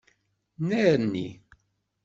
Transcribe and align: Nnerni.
Nnerni. 0.61 1.27